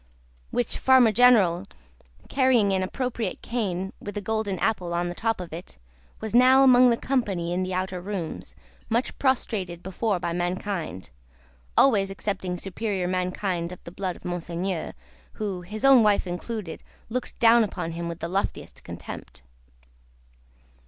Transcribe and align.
Which 0.49 0.79
Farmer 0.79 1.11
General, 1.11 1.63
carrying 2.27 2.73
an 2.73 2.81
appropriate 2.81 3.43
cane 3.43 3.93
with 3.99 4.17
a 4.17 4.19
golden 4.19 4.57
apple 4.57 4.95
on 4.95 5.09
the 5.09 5.13
top 5.13 5.39
of 5.39 5.53
it, 5.53 5.77
was 6.19 6.33
now 6.33 6.63
among 6.63 6.89
the 6.89 6.97
company 6.97 7.53
in 7.53 7.61
the 7.61 7.75
outer 7.75 8.01
rooms, 8.01 8.55
much 8.89 9.15
prostrated 9.19 9.83
before 9.83 10.19
by 10.19 10.33
mankind 10.33 11.11
always 11.77 12.09
excepting 12.09 12.57
superior 12.57 13.07
mankind 13.07 13.71
of 13.71 13.83
the 13.83 13.91
blood 13.91 14.15
of 14.15 14.25
Monseigneur, 14.25 14.93
who, 15.33 15.61
his 15.61 15.85
own 15.85 16.01
wife 16.01 16.25
included, 16.25 16.81
looked 17.09 17.37
down 17.37 17.63
upon 17.63 17.91
him 17.91 18.07
with 18.07 18.21
the 18.21 18.27
loftiest 18.27 18.83
contempt. 18.83 19.43